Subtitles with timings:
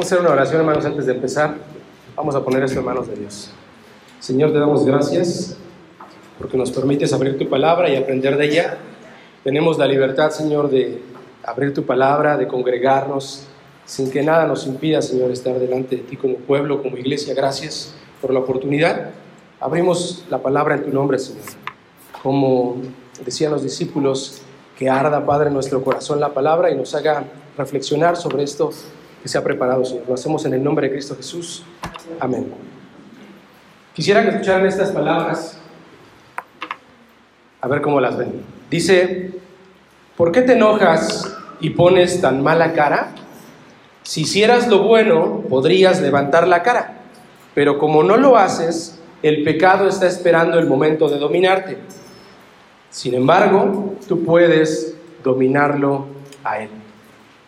[0.00, 1.56] Vamos a hacer una oración, hermanos, antes de empezar.
[2.16, 3.50] Vamos a poner esto en manos de Dios.
[4.18, 5.58] Señor, te damos gracias
[6.38, 8.78] porque nos permites abrir tu palabra y aprender de ella.
[9.44, 11.02] Tenemos la libertad, Señor, de
[11.44, 13.42] abrir tu palabra, de congregarnos,
[13.84, 17.34] sin que nada nos impida, Señor, estar delante de ti como pueblo, como iglesia.
[17.34, 17.92] Gracias
[18.22, 19.10] por la oportunidad.
[19.60, 21.44] Abrimos la palabra en tu nombre, Señor.
[22.22, 22.78] Como
[23.22, 24.40] decían los discípulos,
[24.78, 27.22] que arda, Padre, en nuestro corazón la palabra y nos haga
[27.58, 28.72] reflexionar sobre esto
[29.22, 30.04] que se ha preparado, Señor.
[30.08, 31.62] Lo hacemos en el nombre de Cristo Jesús.
[32.18, 32.52] Amén.
[33.94, 35.58] Quisiera que escucharan estas palabras,
[37.60, 38.42] a ver cómo las ven.
[38.70, 39.32] Dice,
[40.16, 43.10] ¿por qué te enojas y pones tan mala cara?
[44.02, 47.00] Si hicieras lo bueno, podrías levantar la cara,
[47.54, 51.76] pero como no lo haces, el pecado está esperando el momento de dominarte.
[52.90, 56.06] Sin embargo, tú puedes dominarlo
[56.42, 56.70] a él.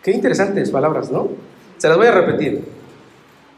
[0.03, 1.29] Qué interesantes palabras, ¿no?
[1.83, 2.63] Se las voy a repetir.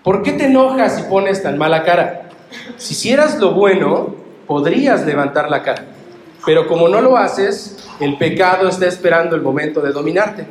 [0.04, 2.30] ¿Por qué te enojas y pones tan mala cara?
[2.76, 4.16] Si hicieras lo bueno,
[4.48, 5.86] podrías levantar la cara.
[6.44, 10.48] Pero como no lo haces, el pecado está esperando el momento de dominarte.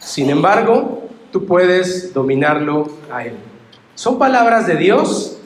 [0.00, 3.36] Sin embargo, tú puedes dominarlo a él.
[3.94, 5.38] Son palabras de Dios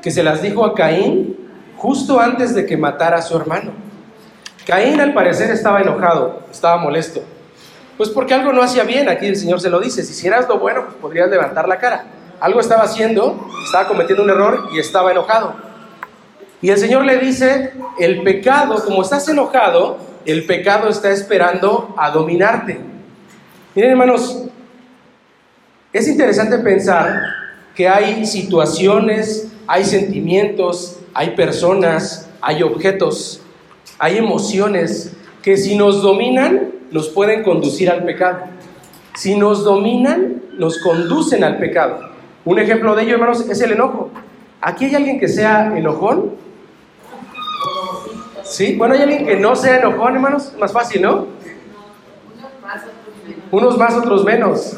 [0.00, 1.36] que se las dijo a Caín
[1.76, 3.72] justo antes de que matara a su hermano.
[4.66, 7.22] Caín al parecer estaba enojado, estaba molesto.
[7.96, 10.58] Pues porque algo no hacía bien, aquí el Señor se lo dice, si hicieras lo
[10.58, 12.04] bueno, pues podrías levantar la cara.
[12.40, 15.54] Algo estaba haciendo, estaba cometiendo un error y estaba enojado.
[16.60, 22.10] Y el Señor le dice, el pecado, como estás enojado, el pecado está esperando a
[22.10, 22.80] dominarte.
[23.74, 24.44] Miren hermanos,
[25.92, 27.20] es interesante pensar
[27.74, 33.42] que hay situaciones, hay sentimientos, hay personas, hay objetos,
[33.98, 38.44] hay emociones que si nos dominan, nos pueden conducir al pecado.
[39.14, 41.98] Si nos dominan, nos conducen al pecado.
[42.44, 44.10] Un ejemplo de ello, hermanos, es el enojo.
[44.60, 46.32] ¿Aquí hay alguien que sea enojón?
[48.44, 48.76] ¿Sí?
[48.76, 50.52] Bueno, hay alguien que no sea enojón, hermanos.
[50.58, 51.26] Más fácil, ¿no?
[53.50, 54.76] Unos más, otros menos.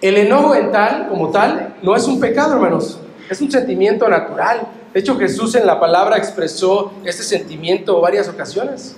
[0.00, 3.00] El enojo en tal, como tal, no es un pecado, hermanos.
[3.28, 4.68] Es un sentimiento natural.
[4.92, 8.96] De hecho, Jesús en la palabra expresó este sentimiento varias ocasiones.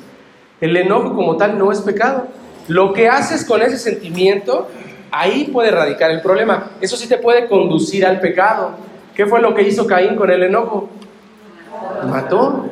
[0.61, 2.29] El enojo como tal no es pecado.
[2.69, 4.69] Lo que haces con ese sentimiento,
[5.11, 6.71] ahí puede radicar el problema.
[6.81, 8.73] Eso sí te puede conducir al pecado.
[9.15, 10.89] ¿Qué fue lo que hizo Caín con el enojo?
[12.09, 12.71] Mató.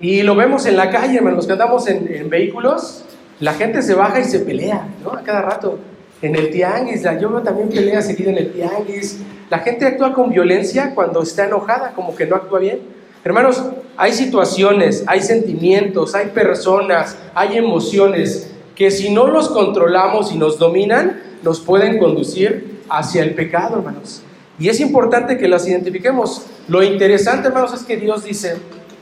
[0.00, 3.04] Y lo vemos en la calle, hermanos, que andamos en, vehículos,
[3.38, 5.12] la gente se baja y se pelea, ¿no?
[5.12, 5.78] A cada rato.
[6.22, 9.20] En el tianguis, la, yo también pelea seguida en el tianguis.
[9.50, 12.80] La gente actúa con violencia cuando está enojada, como que no actúa bien.
[13.22, 13.62] Hermanos,
[14.00, 20.58] hay situaciones, hay sentimientos, hay personas, hay emociones que si no los controlamos y nos
[20.58, 24.22] dominan, nos pueden conducir hacia el pecado, hermanos.
[24.58, 26.46] Y es importante que las identifiquemos.
[26.66, 28.56] Lo interesante, hermanos, es que Dios dice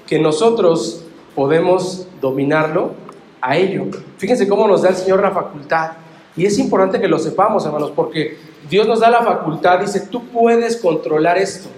[0.04, 1.04] que nosotros
[1.36, 2.94] podemos dominarlo
[3.40, 3.84] a ello.
[4.16, 5.92] Fíjense cómo nos da el Señor la facultad.
[6.36, 8.36] Y es importante que lo sepamos, hermanos, porque
[8.68, 11.68] Dios nos da la facultad, dice, tú puedes controlar esto.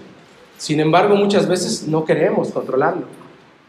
[0.60, 3.06] Sin embargo, muchas veces no queremos controlarlo.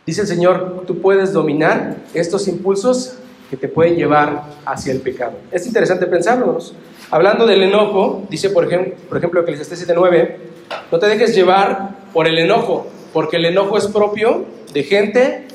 [0.06, 3.14] Dice el Señor, tú puedes dominar estos impulsos
[3.50, 5.38] que te pueden llevar hacia el pecado.
[5.54, 6.58] Es interesante pensarlo.
[7.10, 10.36] Hablando del enojo, dice por ejemplo, por ejemplo Eclesiastés 7:9,
[10.92, 15.48] no te dejes llevar por el enojo, porque el enojo es propio de gente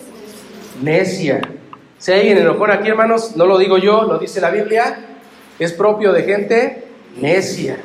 [0.82, 1.42] necia.
[1.98, 5.00] Si hay alguien enojón aquí, hermanos, no lo digo yo, lo dice la Biblia,
[5.58, 6.84] es propio de gente
[7.20, 7.76] necia.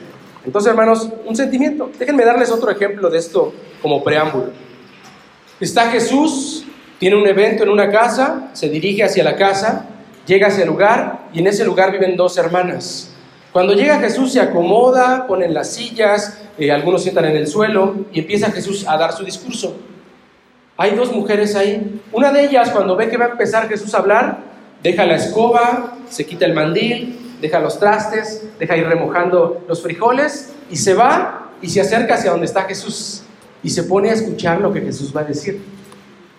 [0.46, 1.90] Entonces, hermanos, un sentimiento.
[1.98, 4.52] Déjenme darles otro ejemplo de esto como preámbulo.
[5.60, 6.66] Está Jesús,
[7.00, 9.86] tiene un evento en una casa, se dirige hacia la casa,
[10.26, 13.12] llega hacia el lugar y en ese lugar viven dos hermanas.
[13.52, 18.20] Cuando llega Jesús se acomoda, ponen las sillas, eh, algunos sientan en el suelo y
[18.20, 19.76] empieza Jesús a dar su discurso.
[20.78, 22.02] Hay dos mujeres ahí.
[22.12, 24.40] Una de ellas, cuando ve que va a empezar Jesús a hablar,
[24.82, 30.54] deja la escoba, se quita el mandil, deja los trastes, deja ir remojando los frijoles
[30.70, 33.24] y se va y se acerca hacia donde está Jesús
[33.64, 35.62] y se pone a escuchar lo que Jesús va a decir.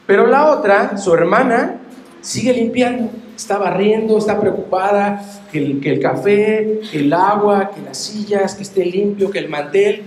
[0.06, 1.80] Pero la otra, su hermana,
[2.20, 7.80] sigue limpiando, está barriendo, está preocupada que el, que el café, que el agua, que
[7.82, 10.02] las sillas, que esté limpio, que el mantel.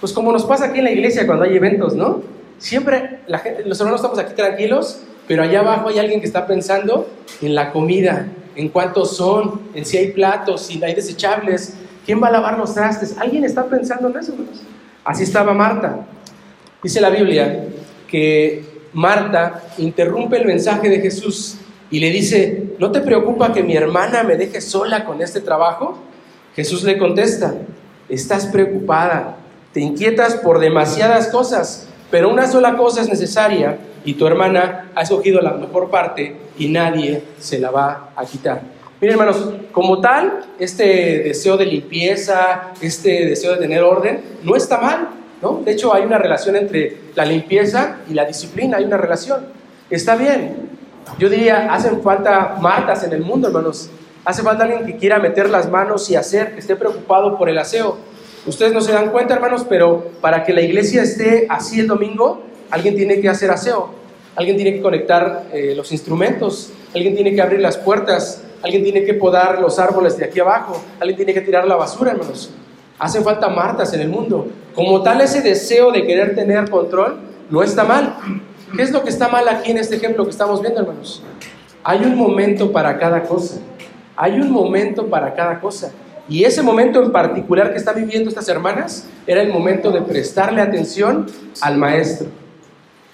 [0.00, 2.22] Pues como nos pasa aquí en la iglesia cuando hay eventos, ¿no?
[2.58, 3.20] Siempre
[3.64, 7.08] los hermanos estamos aquí tranquilos, pero allá abajo hay alguien que está pensando
[7.42, 11.74] en la comida, en cuántos son, en si hay platos, si hay desechables,
[12.04, 13.16] quién va a lavar los trastes.
[13.18, 14.32] ¿Alguien está pensando en eso?
[15.04, 16.06] Así estaba Marta.
[16.82, 17.66] Dice la Biblia
[18.08, 21.58] que Marta interrumpe el mensaje de Jesús
[21.90, 25.98] y le dice, ¿no te preocupa que mi hermana me deje sola con este trabajo?
[26.54, 27.54] Jesús le contesta,
[28.08, 29.36] estás preocupada,
[29.72, 35.02] te inquietas por demasiadas cosas, pero una sola cosa es necesaria y tu hermana ha
[35.02, 38.60] escogido la mejor parte y nadie se la va a quitar.
[39.00, 40.84] Miren hermanos, como tal, este
[41.24, 45.08] deseo de limpieza, este deseo de tener orden, no está mal,
[45.42, 45.60] ¿no?
[45.64, 49.48] De hecho, hay una relación entre la limpieza y la disciplina, hay una relación.
[49.90, 50.70] Está bien.
[51.18, 53.90] Yo diría, hacen falta martas en el mundo, hermanos.
[54.24, 57.58] Hace falta alguien que quiera meter las manos y hacer, que esté preocupado por el
[57.58, 57.98] aseo.
[58.46, 62.42] Ustedes no se dan cuenta, hermanos, pero para que la iglesia esté así el domingo,
[62.70, 63.90] alguien tiene que hacer aseo.
[64.36, 69.02] Alguien tiene que conectar eh, los instrumentos, alguien tiene que abrir las puertas, alguien tiene
[69.04, 72.50] que podar los árboles de aquí abajo, alguien tiene que tirar la basura, hermanos.
[72.98, 74.46] Hacen falta martas en el mundo.
[74.74, 77.16] Como tal, ese deseo de querer tener control
[77.50, 78.16] no está mal.
[78.76, 81.22] ¿Qué es lo que está mal aquí en este ejemplo que estamos viendo, hermanos?
[81.82, 83.58] Hay un momento para cada cosa.
[84.16, 85.92] Hay un momento para cada cosa.
[86.28, 90.60] Y ese momento en particular que están viviendo estas hermanas era el momento de prestarle
[90.60, 91.26] atención
[91.60, 92.28] al maestro.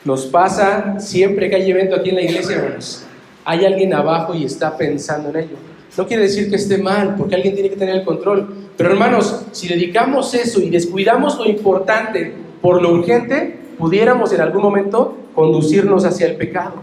[0.04, 3.06] Nos pasa siempre que hay evento aquí en la iglesia, hermanos
[3.44, 5.56] hay alguien abajo y está pensando en ello.
[5.96, 8.54] No quiere decir que esté mal, porque alguien tiene que tener el control.
[8.76, 12.32] Pero hermanos, si dedicamos eso y descuidamos lo importante
[12.62, 16.76] por lo urgente, pudiéramos en algún momento conducirnos hacia el pecado.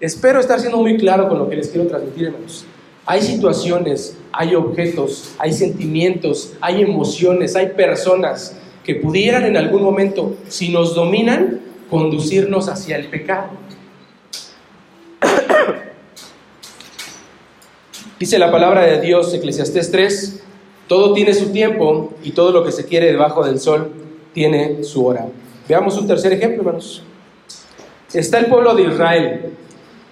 [0.00, 2.66] Espero estar siendo muy claro con lo que les quiero transmitir, hermanos.
[3.04, 10.36] Hay situaciones, hay objetos, hay sentimientos, hay emociones, hay personas que pudieran en algún momento,
[10.48, 11.60] si nos dominan,
[11.90, 13.50] conducirnos hacia el pecado.
[18.18, 20.42] Dice la palabra de Dios, Eclesiastés 3,
[20.86, 23.90] todo tiene su tiempo y todo lo que se quiere debajo del sol
[24.32, 25.26] tiene su hora.
[25.68, 27.02] Veamos un tercer ejemplo, hermanos.
[28.12, 29.52] Está el pueblo de Israel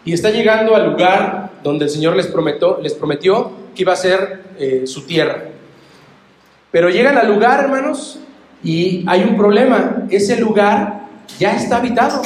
[0.05, 3.97] y está llegando al lugar donde el Señor les prometió, les prometió que iba a
[3.97, 5.45] ser eh, su tierra.
[6.71, 8.21] Pero llegan al lugar, hermanos,
[8.63, 10.05] y hay un problema.
[10.11, 11.07] Ese lugar
[11.39, 12.23] ya está habitado.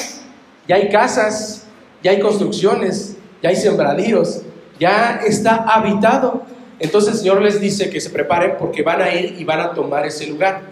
[0.67, 1.67] Ya hay casas,
[2.03, 4.43] ya hay construcciones, ya hay sembradíos,
[4.79, 6.43] ya está habitado.
[6.79, 9.73] Entonces el Señor les dice que se preparen porque van a ir y van a
[9.73, 10.62] tomar ese lugar.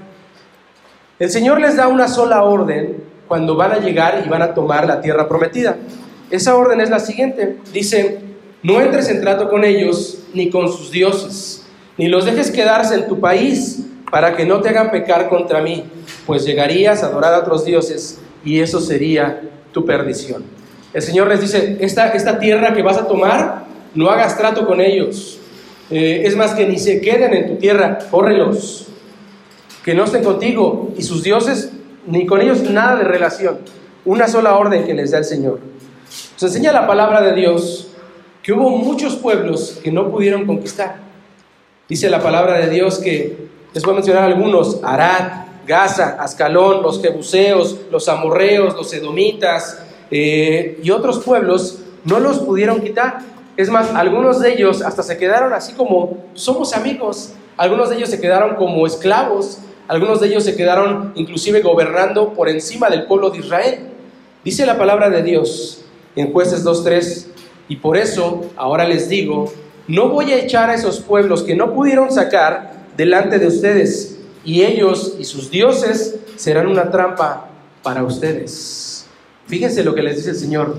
[1.18, 4.86] El Señor les da una sola orden cuando van a llegar y van a tomar
[4.86, 5.76] la tierra prometida.
[6.32, 7.58] Esa orden es la siguiente.
[7.74, 8.20] Dice,
[8.62, 11.62] no entres en trato con ellos ni con sus dioses,
[11.98, 13.80] ni los dejes quedarse en tu país
[14.10, 15.84] para que no te hagan pecar contra mí,
[16.26, 19.42] pues llegarías a adorar a otros dioses y eso sería
[19.72, 20.42] tu perdición.
[20.94, 25.38] El Señor les dice, esta, tierra que vas a tomar no hagas trato con ellos.
[25.90, 28.88] Eh, es más, que ni se queden en tu tierra, córrelos.
[29.84, 31.72] Que no estén contigo y sus dioses,
[32.06, 33.58] ni con ellos nada de relación.
[34.06, 35.60] Una sola orden que les da el Señor.
[36.36, 37.88] Se enseña la palabra de Dios
[38.42, 40.96] que hubo muchos pueblos que no pudieron conquistar.
[41.88, 47.00] Dice la palabra de Dios que, les voy a mencionar algunos, Arad, Gaza, Ascalón, los
[47.00, 49.78] Jebuseos, los Amorreos, los Edomitas
[50.10, 53.20] eh, y otros pueblos, no los pudieron quitar.
[53.56, 57.34] Es más, algunos de ellos hasta se quedaron así como, somos amigos.
[57.56, 59.58] Algunos de ellos se quedaron como esclavos.
[59.88, 63.88] Algunos de ellos se quedaron inclusive gobernando por encima del pueblo de Israel.
[64.44, 65.84] Dice la palabra de Dios
[66.16, 67.26] en jueces 2.3,
[67.68, 69.52] y por eso ahora les digo,
[69.88, 74.62] no voy a echar a esos pueblos que no pudieron sacar delante de ustedes, y
[74.62, 77.48] ellos y sus dioses serán una trampa
[77.82, 79.06] para ustedes.
[79.46, 80.76] Fíjense lo que les dice el Señor.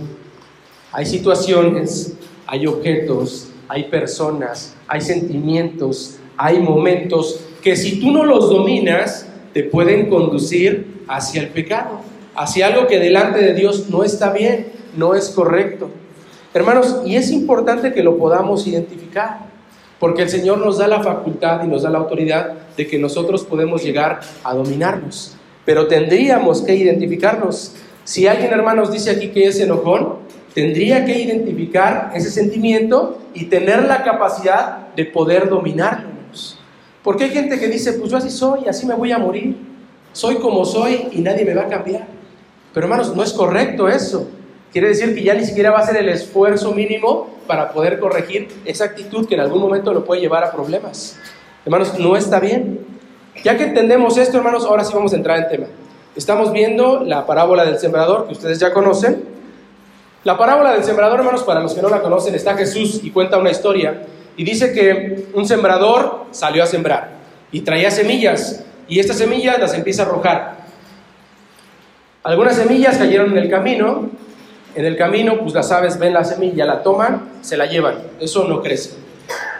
[0.91, 2.13] Hay situaciones
[2.53, 9.63] hay objetos, hay personas, hay sentimientos, hay momentos que si tú no los dominas, te
[9.63, 12.01] pueden conducir hacia el pecado,
[12.35, 15.89] hacia algo que delante de Dios no está bien, no es correcto.
[16.53, 19.39] Hermanos, y es importante que lo podamos identificar,
[19.99, 23.43] porque el Señor nos da la facultad y nos da la autoridad de que nosotros
[23.43, 25.35] podemos llegar a dominarnos,
[25.65, 27.73] pero tendríamos que identificarnos.
[28.03, 30.15] Si alguien, hermanos, dice aquí que es enojón,
[30.53, 36.13] tendría que identificar ese sentimiento y tener la capacidad de poder dominarlo.
[37.03, 39.57] Porque hay gente que dice, pues yo así soy, así me voy a morir,
[40.13, 42.07] soy como soy y nadie me va a cambiar.
[42.73, 44.29] Pero hermanos, no es correcto eso.
[44.73, 48.49] Quiere decir que ya ni siquiera va a ser el esfuerzo mínimo para poder corregir
[48.65, 51.15] esa actitud que en algún momento lo puede llevar a problemas.
[51.63, 52.79] Hermanos, no está bien.
[53.43, 55.67] Ya que entendemos esto, hermanos, ahora sí vamos a entrar en tema.
[56.15, 59.23] Estamos viendo la parábola del sembrador que ustedes ya conocen.
[60.23, 63.37] La parábola del sembrador, hermanos, para los que no la conocen, está Jesús y cuenta
[63.37, 64.07] una historia.
[64.37, 67.11] Y dice que un sembrador salió a sembrar
[67.51, 70.57] y traía semillas y estas semillas las empieza a arrojar.
[72.23, 74.09] Algunas semillas cayeron en el camino.
[74.75, 77.95] En el camino, pues las aves ven la semilla, la toman, se la llevan.
[78.19, 78.91] Eso no crece.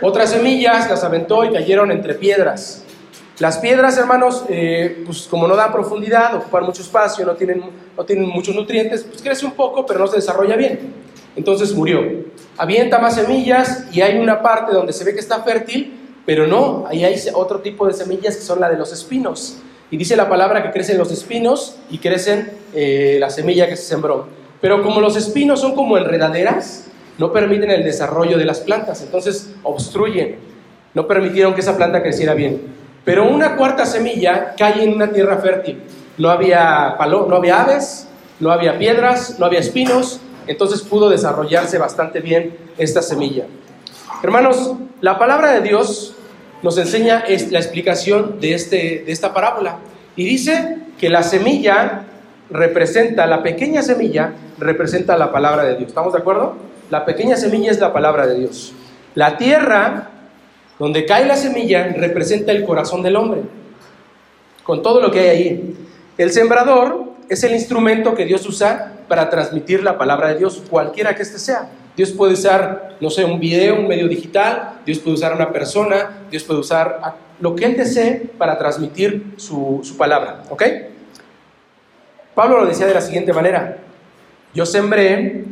[0.01, 2.84] Otras semillas las aventó y cayeron entre piedras.
[3.39, 7.63] Las piedras, hermanos, eh, pues como no dan profundidad, ocupan mucho espacio, no tienen,
[7.98, 10.93] no tienen muchos nutrientes, pues crece un poco, pero no se desarrolla bien.
[11.36, 12.01] Entonces murió.
[12.58, 16.86] Avienta más semillas y hay una parte donde se ve que está fértil, pero no,
[16.88, 19.58] ahí hay otro tipo de semillas que son la de los espinos.
[19.89, 23.84] Y dice la palabra que crecen los espinos y crecen eh, la semilla que se
[23.84, 24.27] sembró.
[24.63, 26.86] Pero como los espinos son como enredaderas,
[27.17, 30.38] no permiten el desarrollo de las plantas, entonces obstruyen,
[30.93, 32.62] no permitieron que esa planta creciera bien.
[33.03, 35.82] Pero una cuarta semilla cae en una tierra fértil.
[36.17, 38.08] No había, palo, no había aves,
[38.39, 43.43] no había piedras, no había espinos, entonces pudo desarrollarse bastante bien esta semilla.
[44.24, 46.15] Hermanos, la palabra de Dios
[46.62, 49.79] nos enseña la explicación de, este, de esta parábola
[50.15, 52.05] y dice que la semilla
[52.53, 55.89] representa, la pequeña semilla representa la palabra de Dios.
[55.89, 56.55] ¿Estamos de acuerdo?
[56.89, 58.74] La pequeña semilla es la palabra de Dios.
[59.15, 60.10] La tierra
[60.79, 63.41] donde cae la semilla representa el corazón del hombre,
[64.63, 65.77] con todo lo que hay ahí.
[66.17, 71.15] El sembrador es el instrumento que Dios usa para transmitir la palabra de Dios, cualquiera
[71.15, 71.69] que éste sea.
[71.95, 76.25] Dios puede usar, no sé, un video, un medio digital, Dios puede usar una persona,
[76.29, 77.00] Dios puede usar
[77.39, 80.43] lo que Él desee para transmitir su, su palabra.
[80.50, 80.63] ¿Ok?
[82.35, 83.77] Pablo lo decía de la siguiente manera,
[84.53, 85.45] yo sembré,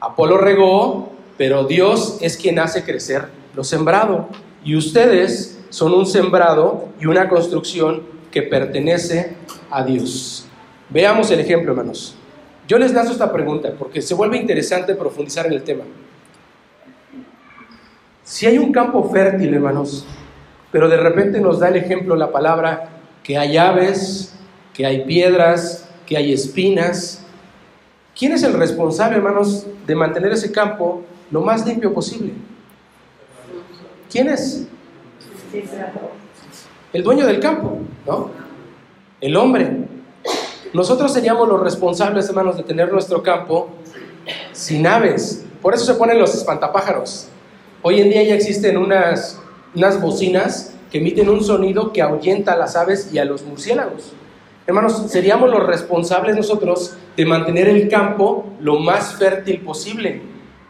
[0.00, 4.28] Apolo regó, pero Dios es quien hace crecer lo sembrado.
[4.64, 9.36] Y ustedes son un sembrado y una construcción que pertenece
[9.70, 10.46] a Dios.
[10.90, 12.16] Veamos el ejemplo, hermanos.
[12.66, 15.84] Yo les lanzo esta pregunta porque se vuelve interesante profundizar en el tema.
[18.22, 20.04] Si hay un campo fértil, hermanos,
[20.70, 22.90] pero de repente nos da el ejemplo la palabra
[23.22, 24.34] que hay aves,
[24.74, 27.20] que hay piedras, que hay espinas,
[28.18, 32.32] ¿quién es el responsable, hermanos, de mantener ese campo lo más limpio posible?
[34.10, 34.66] ¿Quién es?
[36.94, 38.30] El dueño del campo, ¿no?
[39.20, 39.70] El hombre.
[40.72, 43.68] Nosotros seríamos los responsables, hermanos, de tener nuestro campo
[44.52, 45.44] sin aves.
[45.60, 47.28] Por eso se ponen los espantapájaros.
[47.82, 49.38] Hoy en día ya existen unas,
[49.74, 54.14] unas bocinas que emiten un sonido que ahuyenta a las aves y a los murciélagos.
[54.68, 60.20] Hermanos, seríamos los responsables nosotros de mantener el campo lo más fértil posible,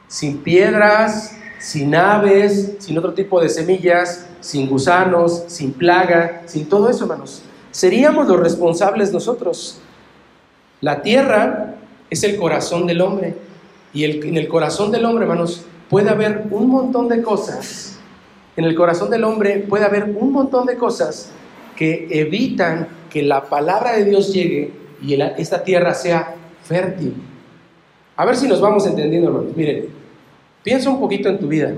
[0.06, 6.88] sin piedras, sin aves, sin otro tipo de semillas, sin gusanos, sin plaga, sin todo
[6.88, 7.42] eso, hermanos.
[7.72, 9.80] Seríamos los responsables nosotros.
[10.80, 11.74] La tierra
[12.08, 13.34] es el corazón del hombre.
[13.92, 17.98] Y en el corazón del hombre, hermanos, puede haber un montón de cosas.
[18.56, 21.32] En el corazón del hombre puede haber un montón de cosas
[21.74, 24.72] que evitan que la palabra de Dios llegue
[25.02, 26.34] y esta tierra sea
[26.64, 27.14] fértil.
[28.16, 29.56] A ver si nos vamos entendiendo, hermanos.
[29.56, 29.98] Miren,
[30.68, 31.72] Piensa un poquito en tu vida.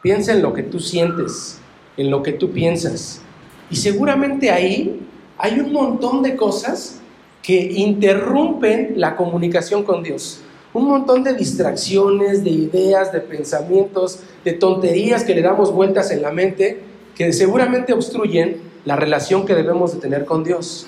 [0.00, 1.58] Piensa en lo que tú sientes,
[1.96, 3.22] en lo que tú piensas.
[3.70, 5.00] Y seguramente ahí
[5.36, 7.00] hay un montón de cosas
[7.42, 10.42] que interrumpen la comunicación con Dios.
[10.72, 16.22] Un montón de distracciones, de ideas, de pensamientos, de tonterías que le damos vueltas en
[16.22, 16.80] la mente
[17.16, 20.86] que seguramente obstruyen la relación que debemos de tener con Dios.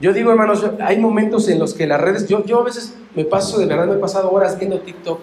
[0.00, 3.24] Yo digo, hermanos, hay momentos en los que las redes, yo, yo a veces me
[3.24, 5.20] paso, de verdad me he pasado horas viendo TikTok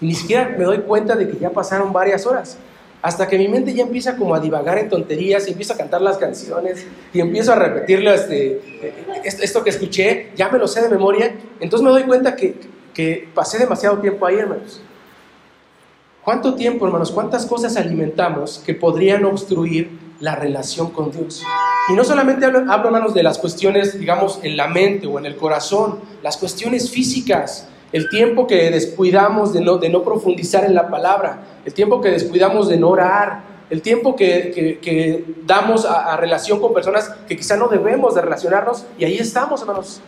[0.00, 2.58] y ni siquiera me doy cuenta de que ya pasaron varias horas.
[3.02, 6.02] Hasta que mi mente ya empieza como a divagar en tonterías y empiezo a cantar
[6.02, 10.82] las canciones y empiezo a repetirlas de, eh, esto que escuché, ya me lo sé
[10.82, 11.34] de memoria.
[11.60, 12.56] Entonces me doy cuenta que,
[12.92, 14.82] que pasé demasiado tiempo ahí, hermanos.
[16.22, 17.10] ¿Cuánto tiempo, hermanos?
[17.10, 21.42] ¿Cuántas cosas alimentamos que podrían obstruir la relación con Dios?
[21.88, 25.36] Y no solamente hablo, hermanos, de las cuestiones, digamos, en la mente o en el
[25.36, 30.88] corazón, las cuestiones físicas el tiempo que descuidamos de no, de no profundizar en la
[30.88, 36.72] palabra, el tiempo que descuidamos de no orar, el tiempo que, damos a, relación con
[36.74, 40.00] personas que quizá no debemos de relacionarnos, y ahí estamos, hermanos.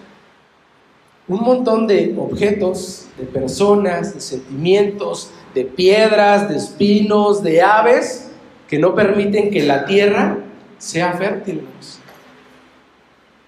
[1.29, 8.32] Un montón de objetos, de personas, de sentimientos, de piedras, de espinos, de aves,
[8.73, 10.39] que no permiten que la tierra
[10.79, 11.61] sea fértil.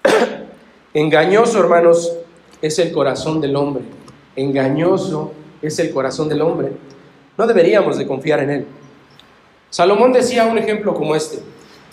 [0.92, 2.12] Engañoso, hermanos,
[2.60, 3.84] es el corazón del hombre
[4.36, 6.72] engañoso es el corazón del hombre.
[7.36, 8.66] No deberíamos de confiar en él.
[9.70, 11.38] Salomón decía un ejemplo como este.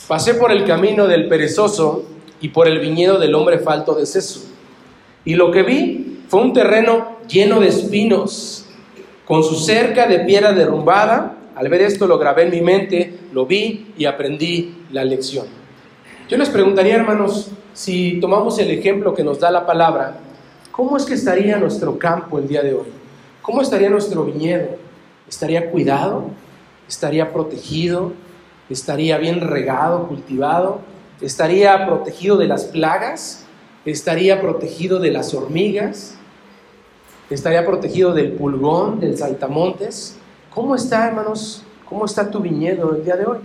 [0.08, 2.06] Pasé por el camino del perezoso
[2.40, 4.42] y por el viñedo del hombre falto de seso.
[5.24, 8.66] Y lo que vi fue un terreno lleno de espinos,
[9.26, 11.38] con su cerca de piedra derrumbada.
[11.56, 15.46] Al ver esto lo grabé en mi mente, lo vi y aprendí la lección.
[16.30, 20.18] Yo les preguntaría, hermanos, si tomamos el ejemplo que nos da la palabra
[20.72, 22.88] ¿cómo es que estaría nuestro campo el día de hoy?
[23.42, 24.78] ¿Cómo estaría nuestro viñedo?
[25.28, 26.26] ¿Estaría cuidado?
[26.88, 28.14] ¿Estaría protegido?
[28.72, 30.80] estaría bien regado, cultivado,
[31.20, 33.46] estaría protegido de las plagas,
[33.86, 36.16] estaría protegido de las hormigas,
[37.30, 40.18] estaría protegido del pulgón, del saltamontes.
[40.54, 41.64] ¿Cómo está, hermanos?
[41.86, 43.38] ¿Cómo está tu viñedo el día de hoy?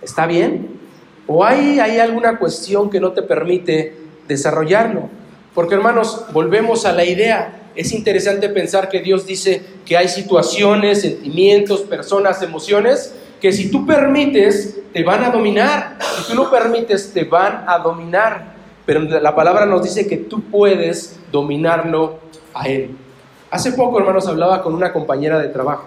[0.00, 0.78] ¿Está bien?
[1.26, 3.96] ¿O hay, hay alguna cuestión que no te permite
[4.28, 5.08] desarrollarlo?
[5.54, 7.70] Porque, hermanos, volvemos a la idea.
[7.74, 13.84] Es interesante pensar que Dios dice que hay situaciones, sentimientos, personas, emociones que si tú
[13.84, 15.98] permites, te van a dominar.
[16.00, 18.54] Si tú no permites, te van a dominar.
[18.86, 22.20] Pero la palabra nos dice que tú puedes dominarlo
[22.54, 22.96] a Él.
[23.50, 25.86] Hace poco, hermanos, hablaba con una compañera de trabajo.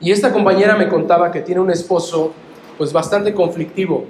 [0.00, 2.32] Y esta compañera me contaba que tiene un esposo,
[2.76, 4.04] pues bastante conflictivo,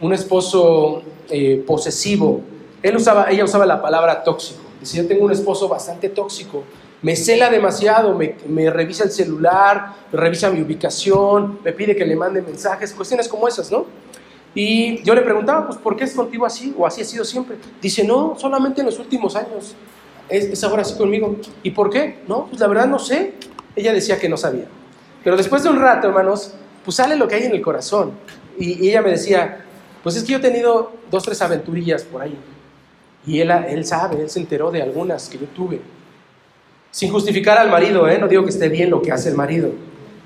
[0.00, 2.40] un esposo eh, posesivo.
[2.82, 4.60] Ella usaba la palabra tóxico.
[4.80, 6.64] Dice, yo tengo un esposo bastante tóxico
[7.02, 12.40] me cela demasiado, me, revisa el celular, revisa mi ubicación, me pide que le mande
[12.40, 13.86] mensajes, cuestiones como esas, ¿no?
[14.54, 16.72] Y yo le preguntaba, pues, ¿por qué es contigo así?
[16.78, 17.56] ¿O así ha sido siempre?
[17.80, 19.74] Dice, no, solamente en los últimos años.
[20.28, 21.36] Es, es ahora así conmigo.
[21.62, 22.20] ¿Y por qué?
[22.28, 23.34] No, pues la verdad no sé.
[23.74, 24.66] Ella decía que no sabía.
[25.24, 28.12] Pero después de un rato, hermanos, pues sale lo que hay en el corazón.
[28.58, 29.64] Y, ella me decía,
[30.02, 32.36] pues es que yo he tenido dos, tres aventurillas por ahí.
[33.26, 35.80] Y él, él sabe, él se enteró de algunas que yo tuve.
[36.90, 38.18] Sin justificar al marido, ¿eh?
[38.18, 39.70] no digo que esté bien lo que hace el marido.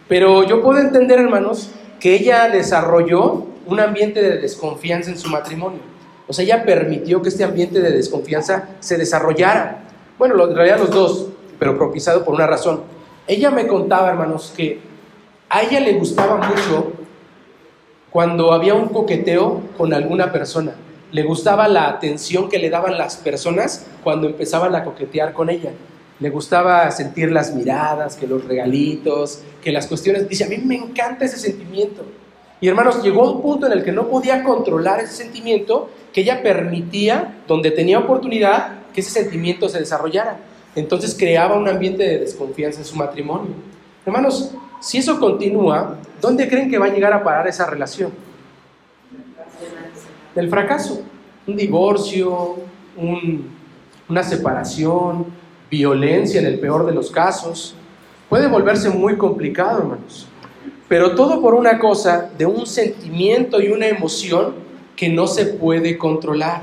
[0.09, 5.81] Pero yo puedo entender, hermanos, que ella desarrolló un ambiente de desconfianza en su matrimonio.
[6.29, 9.85] O sea, ella permitió que este ambiente de desconfianza se desarrollara.
[10.19, 12.83] Bueno, en realidad los dos, pero propiciado por una razón.
[13.26, 14.80] Ella me contaba, hermanos, que
[15.49, 16.92] a ella le gustaba mucho
[18.11, 20.75] cuando había un coqueteo con alguna persona.
[21.12, 25.73] Le gustaba la atención que le daban las personas cuando empezaban a coquetear con ella
[26.18, 30.28] le gustaba sentir las miradas, que los regalitos, que las cuestiones.
[30.28, 32.04] Dice, a mí me encanta ese sentimiento.
[32.61, 36.42] Y hermanos, llegó un punto en el que no podía controlar ese sentimiento, que ella
[36.42, 40.39] permitía, donde tenía oportunidad, que ese sentimiento se desarrollara.
[40.76, 43.54] Entonces creaba un ambiente de desconfianza en su matrimonio.
[44.04, 48.12] Hermanos, si eso continúa, ¿dónde creen que va a llegar a parar esa relación?
[50.34, 51.02] Del fracaso.
[51.47, 52.56] Un divorcio,
[54.08, 55.26] una separación,
[55.71, 57.75] violencia en el peor de los casos.
[58.28, 60.28] Puede volverse muy complicado, hermanos.
[60.89, 64.54] Pero todo por una cosa de un sentimiento y una emoción
[64.95, 66.62] que no se puede controlar.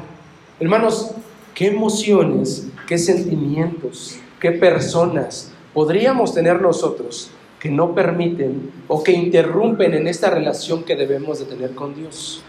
[0.59, 1.11] Hermanos,
[1.53, 9.93] ¿qué emociones, qué sentimientos, qué personas podríamos tener nosotros que no permiten o que interrumpen
[9.93, 12.43] en esta relación que debemos de tener con Dios?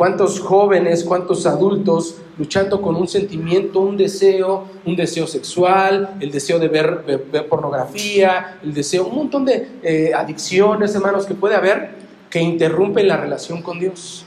[0.00, 6.58] cuántos jóvenes, cuántos adultos luchando con un sentimiento, un deseo, un deseo sexual, el deseo
[6.58, 11.90] de ver, pornografía, el deseo, un montón de eh, adicciones, hermanos, que puede haber
[12.30, 14.24] que interrumpen la relación con Dios.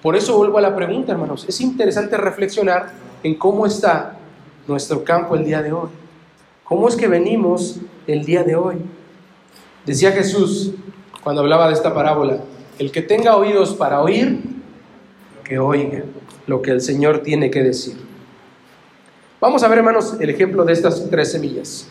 [0.00, 1.44] Por eso vuelvo a la pregunta, hermanos.
[1.48, 2.92] Es interesante reflexionar
[3.24, 4.16] en cómo está
[4.66, 5.88] nuestro campo el día de hoy.
[6.64, 8.76] ¿Cómo es que venimos el día de hoy?
[9.84, 10.72] Decía Jesús
[11.22, 12.38] cuando hablaba de esta parábola,
[12.78, 14.40] el que tenga oídos para oír,
[15.44, 16.02] que oiga
[16.46, 17.96] lo que el Señor tiene que decir.
[19.40, 21.88] Vamos a ver, hermanos, el ejemplo de estas tres semillas.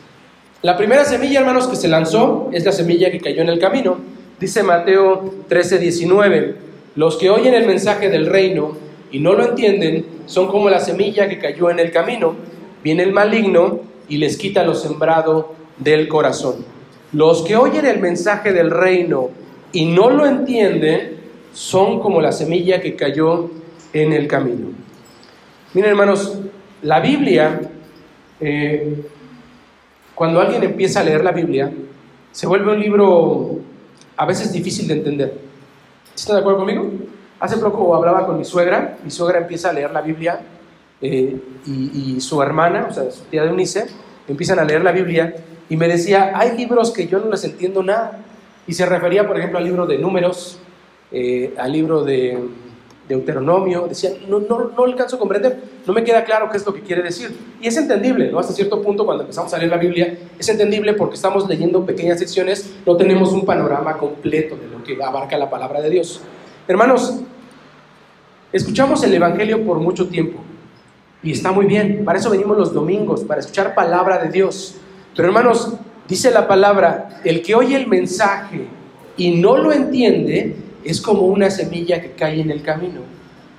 [0.62, 3.98] La primera semilla, hermanos, que se lanzó es la semilla que cayó en el camino.
[4.40, 6.56] Dice Mateo 13, 19,
[6.96, 8.76] los que oyen el mensaje del reino
[9.12, 12.36] y no lo entienden son como la semilla que cayó en el camino.
[12.86, 16.64] Viene el maligno y les quita lo sembrado del corazón.
[17.14, 19.32] Los que oyen el mensaje del reino
[19.72, 21.18] y no lo entienden
[21.52, 23.50] son como la semilla que cayó
[23.92, 24.68] en el camino.
[25.74, 26.38] Miren hermanos,
[26.84, 27.60] la Biblia,
[28.40, 29.04] eh,
[30.14, 31.72] cuando alguien empieza a leer la Biblia,
[32.32, 33.62] se vuelve un libro
[34.16, 35.40] a veces difícil de entender.
[36.16, 36.88] ¿Están de acuerdo conmigo?
[37.40, 40.40] Hace poco hablaba con mi suegra, mi suegra empieza a leer la Biblia
[41.02, 43.88] eh, y, su hermana, o sea, su tía de Unice,
[44.28, 45.36] empiezan a leer la Biblia
[45.70, 48.20] y me decía, hay libros que yo no les entiendo nada.
[48.68, 50.58] Y se refería, por ejemplo, al libro de números,
[51.12, 52.40] eh, al libro de
[53.08, 56.74] Deuteronomio, decían, no, no, no alcanzo a comprender, no me queda claro qué es lo
[56.74, 57.36] que quiere decir.
[57.62, 58.40] Y es entendible, ¿no?
[58.40, 62.18] Hasta cierto punto, cuando empezamos a leer la Biblia, es entendible porque estamos leyendo pequeñas
[62.18, 66.22] secciones, no tenemos un panorama completo de lo que abarca la palabra de Dios.
[66.68, 67.20] Hermanos,
[68.52, 70.40] escuchamos el Evangelio por mucho tiempo
[71.26, 74.76] y está muy bien, para eso venimos los domingos, para escuchar palabra de Dios.
[75.16, 75.74] Pero hermanos,
[76.08, 78.68] dice la palabra, el que oye el mensaje
[79.18, 83.02] y no lo entiende, es como una semilla que cae en el camino.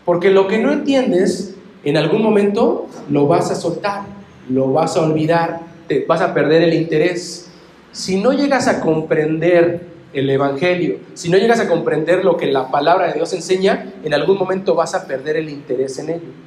[0.04, 4.02] Porque lo que no entiendes, en algún momento lo vas a soltar,
[4.48, 7.50] lo vas a olvidar, te vas a perder el interés.
[7.90, 12.70] Si no llegas a comprender el Evangelio, si no llegas a comprender lo que la
[12.70, 16.45] palabra de Dios enseña, en algún momento vas a perder el interés en ello.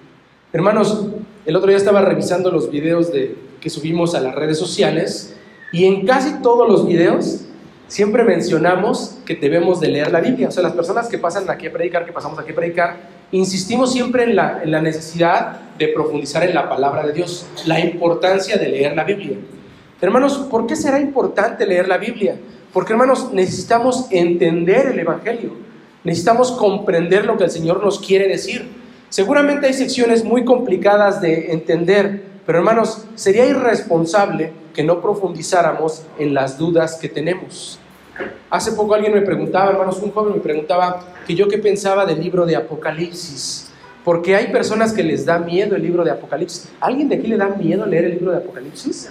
[0.52, 1.06] Hermanos,
[1.46, 5.36] el otro día estaba revisando los videos de, que subimos a las redes sociales
[5.72, 7.42] y en casi todos los videos
[7.88, 10.48] siempre mencionamos que debemos de leer la Biblia.
[10.48, 12.98] O sea, las personas que pasan aquí a predicar, que pasamos aquí a predicar,
[13.32, 17.80] insistimos siempre en la, en la necesidad de profundizar en la palabra de Dios, la
[17.80, 19.38] importancia de leer la Biblia.
[20.02, 22.40] Hermanos, ¿por qué será importante leer la Biblia?
[22.74, 25.52] Porque, hermanos, necesitamos entender el Evangelio,
[26.04, 28.79] necesitamos comprender lo que el Señor nos quiere decir.
[29.10, 36.36] Seguramente hay secciones muy complicadas de entender, pero hermanos, sería irresponsable que no profundizáramos en
[36.36, 37.80] las dudas que tenemos.
[38.52, 42.20] Hace poco alguien me preguntaba, hermanos, un joven me preguntaba que yo qué pensaba del
[42.20, 43.72] libro de Apocalipsis,
[44.04, 46.70] porque hay personas que les da miedo el libro de Apocalipsis.
[46.80, 49.10] ¿Alguien de aquí le da miedo leer el libro de Apocalipsis?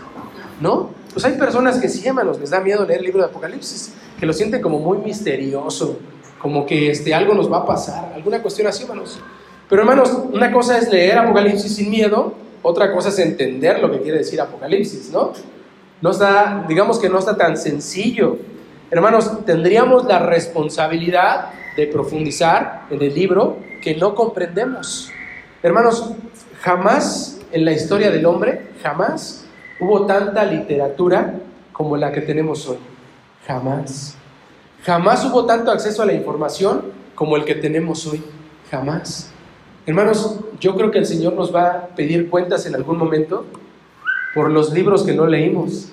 [0.60, 0.90] ¿No?
[1.12, 4.26] Pues hay personas que sí, hermanos, les da miedo leer el libro de Apocalipsis, que
[4.26, 5.98] lo sienten como muy misterioso,
[6.40, 9.20] como que este, algo nos va a pasar, alguna cuestión así, hermanos.
[9.68, 14.00] Pero hermanos, una cosa es leer Apocalipsis sin miedo, otra cosa es entender lo que
[14.00, 15.32] quiere decir Apocalipsis, ¿no?
[16.00, 18.38] No está, digamos que no está tan sencillo.
[18.90, 25.10] Hermanos, tendríamos la responsabilidad de profundizar en el libro que no comprendemos.
[25.62, 26.12] Hermanos,
[26.60, 29.44] jamás en la historia del hombre, jamás
[29.80, 31.34] hubo tanta literatura
[31.72, 32.78] como la que tenemos hoy.
[33.46, 34.16] Jamás.
[34.84, 38.22] Jamás hubo tanto acceso a la información como el que tenemos hoy.
[38.70, 39.30] Jamás.
[39.88, 43.46] Hermanos, yo creo que el Señor nos va a pedir cuentas en algún momento
[44.34, 45.88] por los libros que no leímos,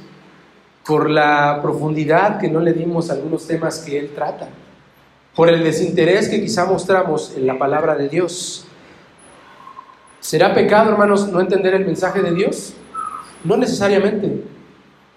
[0.86, 4.50] por la profundidad que no le dimos a algunos temas que Él trata,
[5.34, 8.66] por el desinterés que quizá mostramos en la palabra de Dios.
[10.20, 12.74] ¿Será pecado, hermanos, no entender el mensaje de Dios?
[13.46, 14.44] No necesariamente.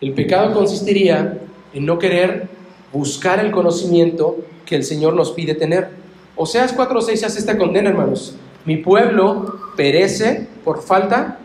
[0.00, 1.40] El pecado consistiría
[1.74, 2.46] en no querer
[2.92, 5.88] buscar el conocimiento que el Señor nos pide tener.
[6.36, 8.38] Oseas 4.6 hace esta condena, hermanos.
[8.68, 11.38] Mi pueblo perece por falta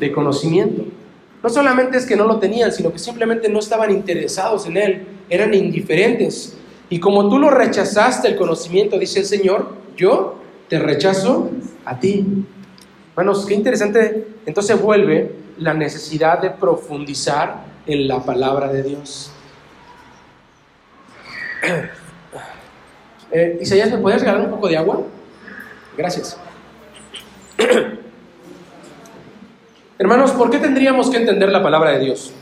[0.00, 0.86] de conocimiento.
[1.42, 5.06] No solamente es que no lo tenían, sino que simplemente no estaban interesados en él,
[5.28, 6.56] eran indiferentes.
[6.88, 10.36] Y como tú lo rechazaste el conocimiento, dice el Señor, yo
[10.70, 11.50] te rechazo
[11.84, 12.26] a ti.
[13.10, 14.26] Hermanos, qué interesante.
[14.46, 19.30] Entonces vuelve la necesidad de profundizar en la palabra de Dios.
[23.32, 25.00] Eh, Isaías, ¿me puedes regalar un poco de agua?
[25.96, 26.36] Gracias.
[29.98, 32.32] Hermanos, ¿por qué tendríamos que entender la palabra de Dios?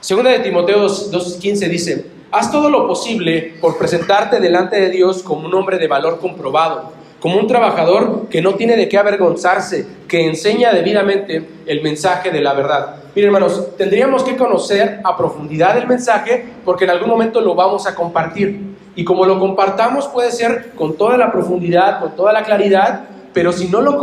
[0.00, 5.46] Segunda de Timoteo 2.15 dice, haz todo lo posible por presentarte delante de Dios como
[5.46, 10.26] un hombre de valor comprobado, como un trabajador que no tiene de qué avergonzarse, que
[10.26, 12.96] enseña debidamente el mensaje de la verdad.
[13.14, 17.86] Miren hermanos, tendríamos que conocer a profundidad el mensaje porque en algún momento lo vamos
[17.86, 18.71] a compartir.
[18.94, 23.52] Y como lo compartamos puede ser con toda la profundidad, con toda la claridad, pero
[23.52, 23.98] si no lo,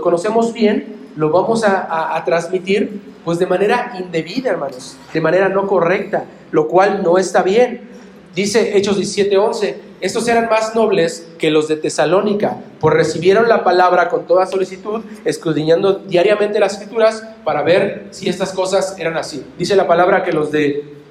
[0.00, 5.66] conocemos bien, lo vamos a, a, transmitir pues de manera indebida, hermanos, de manera no
[5.66, 7.92] correcta, lo cual no está bien.
[8.34, 14.08] Dice Hechos 17:11, estos eran más nobles que los de Tesalónica, pues recibieron la palabra
[14.08, 19.44] con toda solicitud, escudriñando diariamente las escrituras para ver si estas cosas eran así.
[19.58, 21.02] Dice la palabra que los de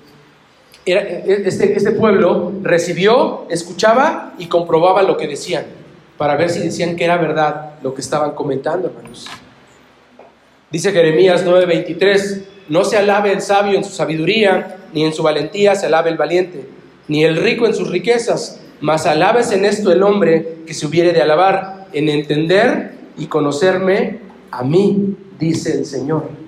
[0.85, 5.65] este, este pueblo recibió, escuchaba y comprobaba lo que decían,
[6.17, 9.27] para ver si decían que era verdad lo que estaban comentando, hermanos.
[10.71, 15.75] Dice Jeremías 9:23, no se alabe el sabio en su sabiduría, ni en su valentía
[15.75, 16.65] se alabe el valiente,
[17.07, 21.11] ni el rico en sus riquezas, mas alabes en esto el hombre que se hubiere
[21.11, 26.40] de alabar, en entender y conocerme a mí, dice el Señor.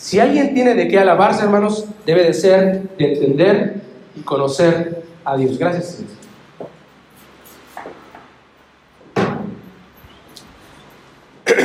[0.00, 3.82] Si alguien tiene de qué alabarse, hermanos, debe de ser de entender
[4.16, 5.58] y conocer a Dios.
[5.58, 5.98] Gracias.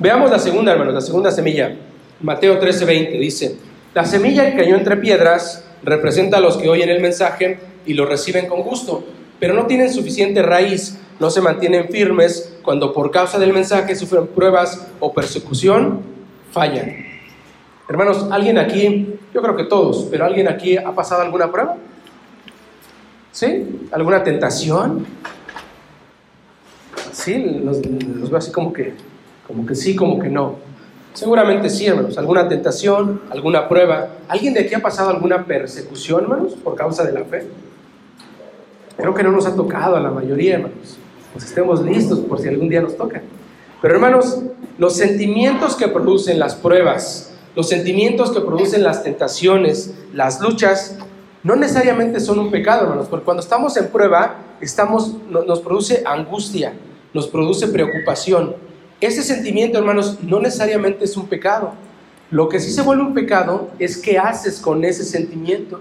[0.00, 1.76] Veamos la segunda, hermanos, la segunda semilla.
[2.20, 3.54] Mateo 13:20 dice,
[3.94, 8.06] la semilla que cayó entre piedras representa a los que oyen el mensaje y lo
[8.06, 9.04] reciben con gusto,
[9.38, 14.26] pero no tienen suficiente raíz, no se mantienen firmes cuando por causa del mensaje sufren
[14.26, 16.18] pruebas o persecución
[16.52, 17.10] fallan.
[17.88, 21.76] Hermanos, ¿alguien aquí, yo creo que todos, pero alguien aquí ha pasado alguna prueba?
[23.32, 23.88] ¿Sí?
[23.90, 25.06] ¿Alguna tentación?
[27.12, 28.94] Sí, los, veo así como que,
[29.46, 30.56] como que sí, como que no.
[31.12, 32.16] Seguramente sí, hermanos.
[32.16, 33.22] ¿Alguna tentación?
[33.30, 34.08] ¿Alguna prueba?
[34.28, 37.46] ¿Alguien de aquí ha pasado alguna persecución, hermanos, por causa de la fe?
[38.96, 40.98] Creo que no nos ha tocado a la mayoría, hermanos.
[41.32, 43.22] Pues estemos listos por si algún día nos toca.
[43.82, 44.42] Pero hermanos,
[44.78, 50.96] los sentimientos que producen las pruebas, los sentimientos que producen las tentaciones, las luchas,
[51.42, 56.74] no necesariamente son un pecado, hermanos, porque cuando estamos en prueba, estamos, nos produce angustia,
[57.14, 58.54] nos produce preocupación.
[59.00, 61.72] Ese sentimiento, hermanos, no necesariamente es un pecado.
[62.30, 65.80] Lo que sí se vuelve un pecado es qué haces con ese sentimiento.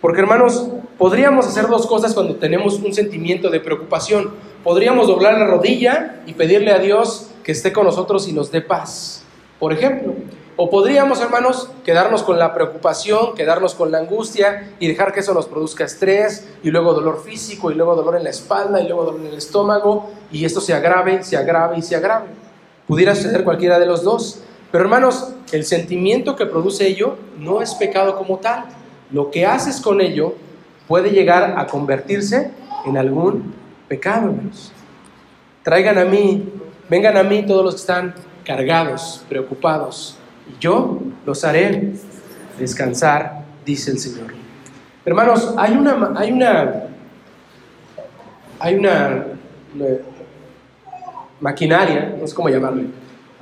[0.00, 4.30] Porque hermanos, podríamos hacer dos cosas cuando tenemos un sentimiento de preocupación.
[4.64, 8.60] Podríamos doblar la rodilla y pedirle a Dios que esté con nosotros y nos dé
[8.60, 9.24] paz,
[9.58, 10.14] por ejemplo.
[10.54, 15.34] O podríamos, hermanos, quedarnos con la preocupación, quedarnos con la angustia y dejar que eso
[15.34, 19.06] nos produzca estrés y luego dolor físico y luego dolor en la espalda y luego
[19.06, 22.26] dolor en el estómago y esto se agrave, se agrave y se agrave.
[22.86, 24.42] Pudiera suceder cualquiera de los dos.
[24.70, 28.66] Pero hermanos, el sentimiento que produce ello no es pecado como tal.
[29.10, 30.34] Lo que haces con ello
[30.86, 32.52] puede llegar a convertirse
[32.86, 33.61] en algún
[33.92, 34.72] pecado, hermanos.
[35.62, 36.50] Traigan a mí,
[36.88, 40.16] vengan a mí todos los que están cargados, preocupados
[40.48, 41.92] y yo los haré
[42.58, 44.32] descansar, dice el Señor.
[45.04, 46.84] Hermanos, hay una, hay una,
[48.58, 49.26] hay una,
[51.38, 52.86] maquinaria, no sé cómo llamarle,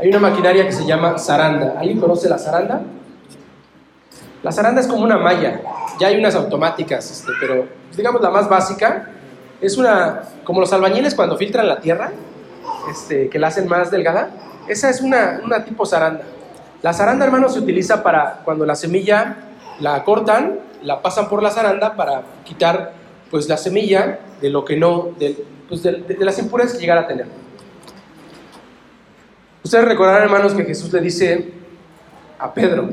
[0.01, 1.79] hay una maquinaria que se llama zaranda.
[1.79, 2.83] ¿Alguien conoce la zaranda?
[4.43, 5.61] La zaranda es como una malla,
[6.01, 9.11] ya hay unas automáticas, este, pero digamos la más básica
[9.61, 12.13] es una, como los albañiles cuando filtran la tierra,
[12.91, 14.31] este, que la hacen más delgada,
[14.69, 16.23] esa es una, una tipo zaranda.
[16.83, 19.37] La zaranda, hermanos, se utiliza para cuando la semilla
[19.81, 22.93] la cortan, la pasan por la zaranda para quitar
[23.31, 27.07] pues la semilla de lo que no, de, pues, de, las impurezas que llegara a
[27.07, 27.27] tener.
[29.63, 31.53] Ustedes recordarán, hermanos, que Jesús le dice
[32.39, 32.89] a Pedro,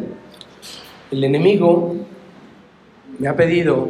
[1.09, 1.95] el enemigo
[3.17, 3.89] me ha pedido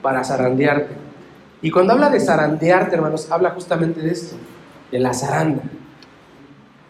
[0.00, 1.01] para zarandearte.
[1.62, 4.36] Y cuando habla de zarandearte, hermanos, habla justamente de esto,
[4.90, 5.62] de la zaranda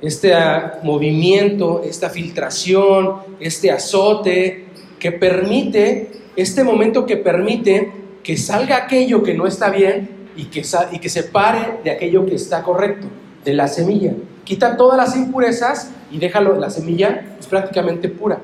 [0.03, 0.35] este
[0.83, 4.67] movimiento, esta filtración, este azote
[4.99, 10.65] que permite, este momento que permite que salga aquello que no está bien y que,
[10.65, 13.07] se pare de aquello que está correcto,
[13.45, 14.13] de la semilla.
[14.43, 18.41] Quita todas las impurezas y déjalo, la semilla es prácticamente pura.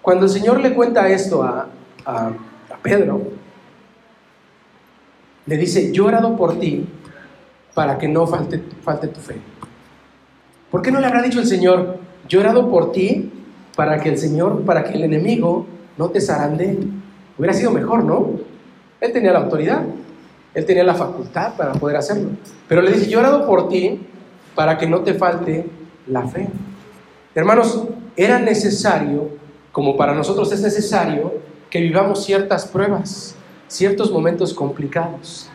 [0.00, 1.68] Cuando el Señor le cuenta esto a
[2.82, 3.22] Pedro,
[5.46, 6.86] le dice, yo he orado por ti
[7.74, 9.36] para que no falte, tu fe.
[10.70, 13.30] ¿Por qué no le habrá dicho el Señor, yo he orado por ti
[13.76, 16.78] para que el Señor, para que el enemigo no te zarande?
[17.38, 18.30] Hubiera sido mejor, ¿no?
[19.00, 19.82] Él tenía la autoridad,
[20.54, 22.30] él tenía la facultad para poder hacerlo.
[22.68, 24.00] Pero le dice, yo he orado por ti
[24.54, 25.66] para que no te falte
[26.06, 26.48] la fe.
[27.34, 27.84] Hermanos,
[28.16, 29.30] era necesario,
[29.72, 31.34] como para nosotros es necesario,
[31.70, 33.34] que vivamos ciertas pruebas,
[33.72, 35.48] ciertos momentos complicados,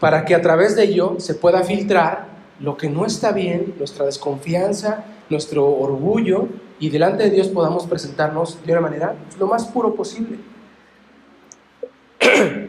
[0.00, 2.26] para que a través de ello se pueda filtrar
[2.58, 8.58] lo que no está bien, nuestra desconfianza, nuestro orgullo, y delante de Dios podamos presentarnos
[8.64, 10.38] de una manera lo más puro posible.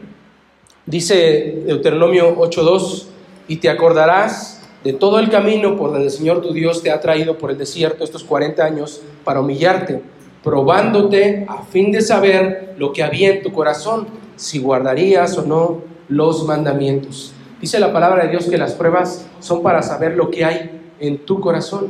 [0.86, 3.06] Dice Deuteronomio 8.2,
[3.48, 7.00] y te acordarás de todo el camino por donde el Señor tu Dios te ha
[7.00, 10.02] traído por el desierto estos 40 años para humillarte,
[10.48, 14.06] probándote a fin de saber lo que había en tu corazón,
[14.36, 17.34] si guardarías o no los mandamientos.
[17.60, 21.18] Dice la palabra de Dios que las pruebas son para saber lo que hay en
[21.18, 21.88] tu corazón.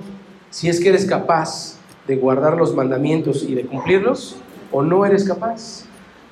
[0.50, 1.76] Si es que eres capaz
[2.08, 4.34] de guardar los mandamientos y de cumplirlos
[4.72, 5.84] o no eres capaz.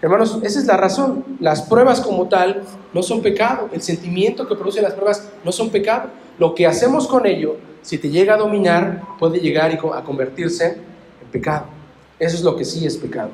[0.02, 1.24] Hermanos, esa es la razón.
[1.38, 3.68] Las pruebas como tal no son pecado.
[3.72, 6.08] El sentimiento que producen las pruebas no son pecado.
[6.40, 10.80] Lo que hacemos con ello, si te llega a dominar, puede llegar a convertirse
[11.22, 11.75] en pecado.
[12.18, 13.30] Eso es lo que sí es pecado.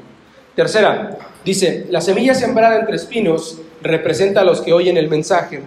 [0.55, 5.63] Tercera, dice, la semilla sembrada entre espinos representa a los que oyen el mensaje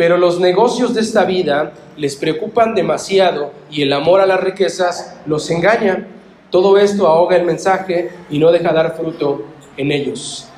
[0.00, 5.14] pero los negocios de esta vida les preocupan demasiado y el amor a las riquezas
[5.26, 6.06] los engaña.
[6.48, 9.42] Todo esto ahoga el mensaje y no deja dar fruto
[9.76, 10.48] en ellos.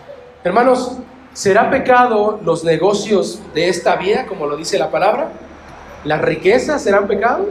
[0.45, 0.93] Hermanos,
[1.33, 5.33] ¿será pecado los negocios de esta vida, como lo dice la palabra?
[6.05, 7.49] ¿Las riquezas serán pecado?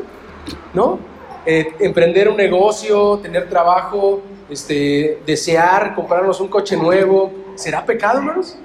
[0.74, 0.97] ¿No?
[1.45, 4.21] Eh, emprender un negocio, tener trabajo,
[4.52, 8.58] este, desear comprarnos un coche nuevo, ¿será pecado, hermanos?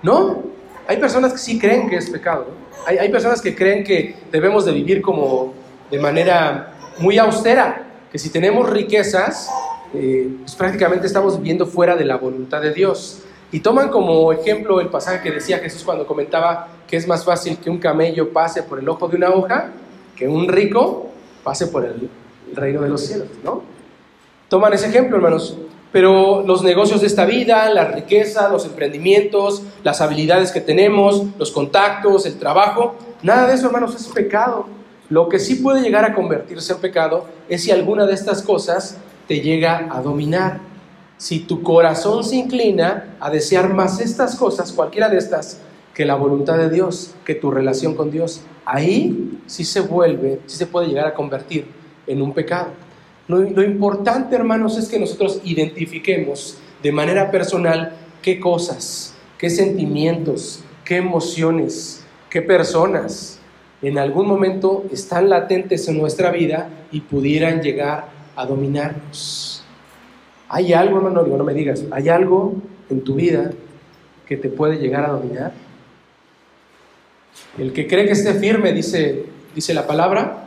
[0.00, 0.44] ¿No?
[0.86, 2.46] Hay personas que sí creen que es pecado.
[2.86, 5.52] Hay, personas que creen que debemos de vivir como
[5.90, 9.50] de manera muy austera, que si tenemos riquezas,
[9.92, 13.24] eh, pues prácticamente estamos viviendo fuera de la voluntad de Dios.
[13.50, 17.58] Y toman como ejemplo el pasaje que decía Jesús cuando comentaba que es más fácil
[17.58, 19.72] que un camello pase por el ojo de una hoja
[20.16, 21.08] que un rico
[21.42, 22.08] pase por el
[22.54, 23.77] reino de los cielos, ¿no?
[24.48, 25.56] Toman ese ejemplo, hermanos.
[25.92, 31.50] Pero los negocios de esta vida, la riqueza, los emprendimientos, las habilidades que tenemos, los
[31.50, 34.66] contactos, el trabajo, nada de eso, hermanos, es pecado.
[35.08, 38.98] Lo que sí puede llegar a convertirse en pecado es si alguna de estas cosas
[39.26, 40.60] te llega a dominar.
[41.18, 45.60] si tu corazón se inclina a desear más estas cosas, cualquiera de estas,
[45.92, 50.56] que la voluntad de Dios, que tu relación con Dios, ahí sí se vuelve, sí
[50.56, 51.66] se puede llegar a convertir
[52.06, 52.68] en un pecado.
[53.28, 60.96] Lo, importante, hermanos, es que nosotros identifiquemos de manera personal qué cosas, qué sentimientos, qué
[60.96, 63.38] emociones, qué personas
[63.82, 69.62] en algún momento están latentes en nuestra vida y pudieran llegar a dominarnos.
[70.48, 71.22] ¿Hay algo, hermano?
[71.24, 72.54] no me digas, ¿hay algo
[72.88, 73.50] en tu vida
[74.26, 75.52] que te puede llegar a dominar?
[77.58, 80.44] El que cree que esté firme, dice, dice la palabra,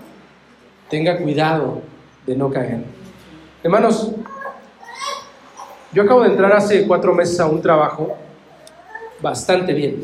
[0.89, 1.90] tenga cuidado
[2.31, 2.83] de no caer.
[3.61, 4.11] Hermanos,
[5.91, 8.15] yo acabo de entrar hace cuatro meses a un trabajo
[9.21, 10.01] bastante bien,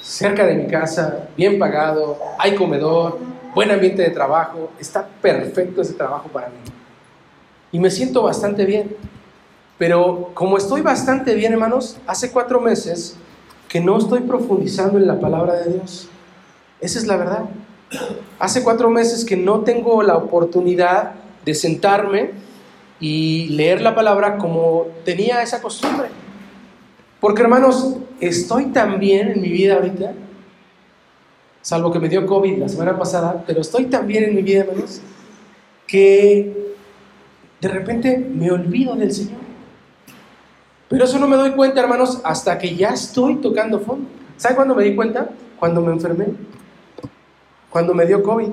[0.00, 3.18] cerca de mi casa, bien pagado, hay comedor,
[3.54, 6.56] buen ambiente de trabajo, está perfecto ese trabajo para mí.
[7.72, 8.94] Y me siento bastante bien.
[9.78, 13.16] Pero como estoy bastante bien, hermanos, hace cuatro meses
[13.68, 16.08] que no estoy profundizando en la palabra de Dios.
[16.80, 17.44] Esa es la verdad.
[18.38, 22.30] Hace cuatro meses que no tengo la oportunidad de sentarme
[23.00, 26.08] y leer la palabra como tenía esa costumbre.
[27.20, 30.12] Porque hermanos, estoy tan bien en mi vida ahorita,
[31.60, 34.60] salvo que me dio COVID la semana pasada, pero estoy tan bien en mi vida,
[34.60, 35.00] hermanos,
[35.86, 36.74] que
[37.60, 39.40] de repente me olvido del Señor.
[40.88, 44.08] Pero eso no me doy cuenta, hermanos, hasta que ya estoy tocando fondo.
[44.36, 45.30] ¿Sabe cuándo me di cuenta?
[45.58, 46.26] Cuando me enfermé.
[47.70, 48.48] Cuando me dio COVID.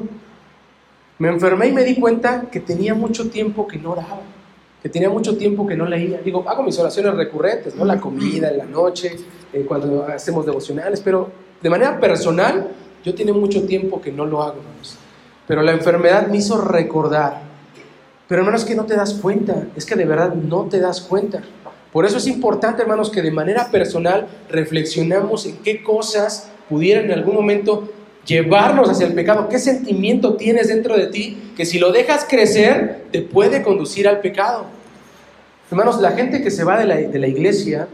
[1.19, 4.21] Me enfermé y me di cuenta que tenía mucho tiempo que no oraba
[4.81, 6.21] que tenía mucho tiempo que no leía.
[6.23, 7.85] Digo, hago mis oraciones recurrentes, ¿no?
[7.85, 9.17] La comida, en la noche,
[9.51, 11.29] eh, cuando hacemos devocionales, pero
[11.61, 12.67] de manera personal,
[13.03, 14.97] yo tenía mucho tiempo que no lo hago, hermanos.
[15.47, 17.41] Pero la enfermedad me hizo recordar.
[18.27, 21.41] Pero hermanos, que no te das cuenta, es que de verdad no te das cuenta.
[21.91, 27.11] Por eso es importante, hermanos, que de manera personal reflexionamos en qué cosas pudieran en
[27.13, 27.89] algún momento
[28.25, 29.49] llevarnos hacia el pecado.
[29.49, 34.19] ¿Qué sentimiento tienes dentro de ti que si lo dejas crecer te puede conducir al
[34.19, 34.65] pecado?
[35.71, 37.87] Hermanos, la gente que se va de la, iglesia,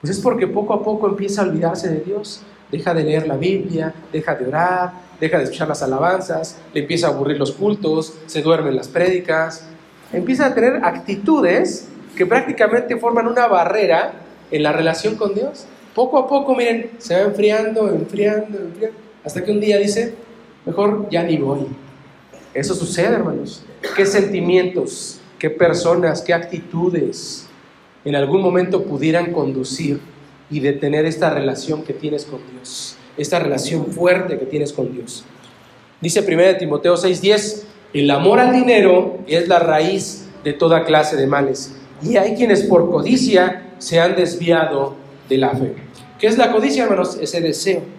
[0.00, 2.42] pues es porque poco a poco empieza a olvidarse de Dios.
[2.70, 7.06] Deja de leer la Biblia, deja de orar, deja de escuchar las alabanzas, le empieza
[7.06, 9.66] a aburrir los cultos, se duermen las prédicas,
[10.12, 14.12] empieza a tener actitudes que prácticamente forman una barrera
[14.50, 15.64] en la relación con Dios.
[15.94, 19.07] Poco a poco, miren, se va enfriando, enfriando, enfriando.
[19.24, 20.14] Hasta que un día dice,
[20.64, 21.66] mejor ya ni voy.
[22.54, 23.62] Eso sucede, hermanos.
[23.96, 27.46] ¿Qué sentimientos, qué personas, qué actitudes
[28.04, 30.00] en algún momento pudieran conducir
[30.50, 32.96] y detener esta relación que tienes con Dios?
[33.16, 35.24] Esta relación fuerte que tienes con Dios.
[36.00, 41.26] Dice 1 Timoteo 6:10, el amor al dinero es la raíz de toda clase de
[41.26, 41.74] males.
[42.02, 44.94] Y hay quienes por codicia se han desviado
[45.28, 45.74] de la fe.
[46.18, 47.18] ¿Qué es la codicia, hermanos?
[47.20, 47.97] Ese deseo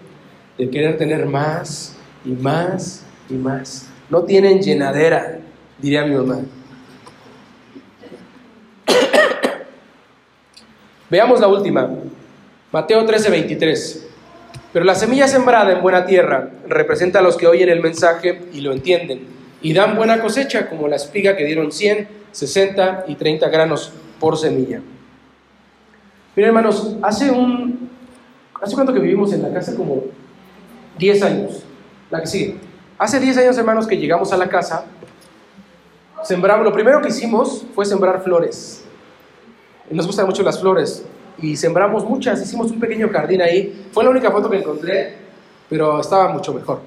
[0.59, 1.95] de querer tener más
[2.25, 3.87] y más y más.
[4.09, 5.39] No tienen llenadera,
[5.77, 6.41] diría mi mamá.
[11.09, 11.89] Veamos la última,
[12.73, 14.07] Mateo 13, 23.
[14.73, 18.59] Pero la semilla sembrada en buena tierra representa a los que oyen el mensaje y
[18.59, 19.27] lo entienden,
[19.61, 24.37] y dan buena cosecha, como la espiga que dieron 100, 60 y 30 granos por
[24.37, 24.81] semilla.
[26.35, 27.89] Miren, hermanos, hace un.
[28.61, 29.73] ¿Hace cuánto que vivimos en la casa?
[29.73, 30.18] Como
[30.99, 31.63] 10 años.
[32.11, 32.57] La que sigue.
[32.97, 34.85] Hace 10 años, hermanos, que llegamos a la casa,
[36.23, 38.83] sembramos, lo primero que hicimos fue sembrar flores.
[39.89, 41.05] Nos gustan mucho las flores
[41.41, 43.87] y sembramos muchas, hicimos un pequeño jardín ahí.
[43.93, 45.15] Fue la única foto que encontré,
[45.69, 46.81] pero estaba mucho mejor.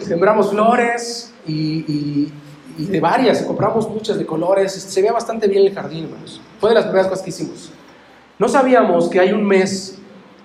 [0.00, 2.32] Sembramos flores y,
[2.78, 6.40] de varias, compramos muchas de colores, se veía bastante bien el jardín, hermanos.
[6.58, 7.70] Fue de las primeras cosas que hicimos.
[8.38, 9.98] No sabíamos que hay un mes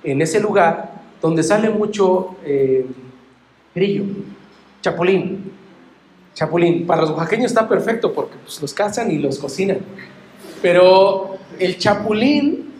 [0.04, 2.86] en ese lugar donde sale mucho eh,
[3.75, 4.03] grillo,
[4.82, 5.51] chapulín.
[6.34, 9.80] Chapulín, para los oaxaqueños está perfecto porque pues, los cazan y los cocinan.
[10.61, 12.72] Pero el chapulín,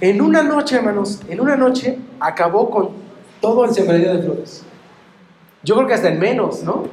[0.00, 2.90] en una noche, hermanos, en una noche acabó con
[3.40, 4.64] todo el sembradío de flores.
[5.64, 6.84] Yo creo que hasta en menos, ¿no?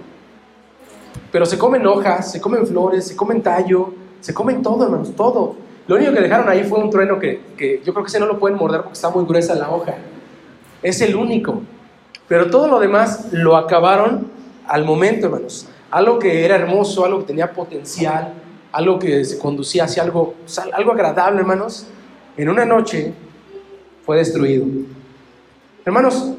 [1.32, 5.56] Pero se comen hojas, se comen flores, se comen tallo, se comen todo, hermanos, todo.
[5.90, 7.42] Lo único que dejaron ahí fue un trueno que,
[7.84, 9.96] yo creo que ese no lo pueden morder porque está muy gruesa la hoja.
[10.84, 11.64] Es el único.
[12.28, 14.28] Pero todo lo demás lo acabaron
[14.68, 15.68] al momento, hermanos.
[15.90, 18.34] Algo que era hermoso, algo que tenía potencial,
[18.72, 20.36] algo que se conducía hacia algo,
[20.74, 21.88] algo agradable, hermanos,
[22.38, 23.12] en una noche
[24.06, 24.68] fue destruido.
[25.84, 26.34] Hermanos,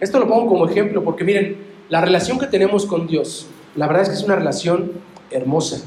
[0.00, 1.58] esto lo pongo como ejemplo porque miren,
[1.90, 3.46] la relación que tenemos con Dios,
[3.76, 4.90] la verdad es que es una relación
[5.30, 5.84] hermosa,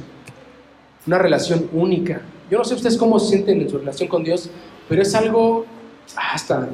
[1.05, 4.49] una relación única, yo no sé ustedes cómo se sienten en su relación con Dios,
[4.87, 5.65] pero es algo
[6.15, 6.69] hasta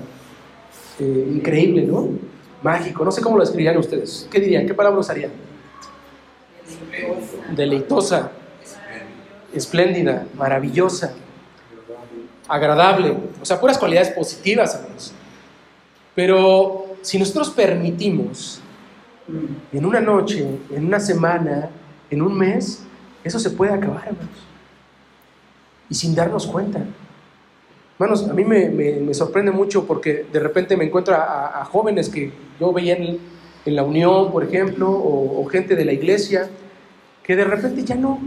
[0.99, 2.09] eh, increíble, ¿no?
[2.63, 4.27] Mágico, no sé cómo lo describirían ustedes.
[4.31, 4.65] ¿Qué dirían?
[4.65, 5.31] ¿Qué palabra usarían?
[7.55, 8.31] Deleitosa,
[9.53, 11.13] espléndida, maravillosa,
[12.47, 15.13] agradable, o sea, puras cualidades positivas, amigos.
[16.15, 18.61] Pero si nosotros permitimos
[19.71, 21.69] en una noche, en una semana,
[22.09, 22.83] en un mes,
[23.23, 24.54] eso se puede acabar, hermanos.
[25.89, 26.85] Y sin darnos cuenta.
[27.97, 32.29] Hermanos, a mí me, sorprende mucho porque de repente me encuentro a, jóvenes que
[32.59, 33.19] yo veía en,
[33.65, 36.49] la Unión, por ejemplo, o, gente de la iglesia,
[37.23, 38.19] que de repente ya no,